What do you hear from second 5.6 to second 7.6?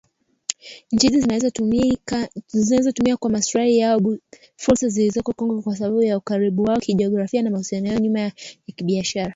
kwa sababu ya ukaribu wao kijografia na